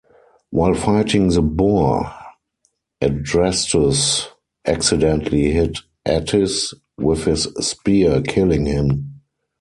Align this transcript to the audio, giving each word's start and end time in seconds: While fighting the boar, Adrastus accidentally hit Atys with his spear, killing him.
While 0.49 0.73
fighting 0.73 1.29
the 1.29 1.43
boar, 1.43 2.11
Adrastus 3.03 4.29
accidentally 4.65 5.51
hit 5.51 5.77
Atys 6.07 6.73
with 6.97 7.25
his 7.25 7.43
spear, 7.63 8.19
killing 8.23 8.65
him. 8.65 9.21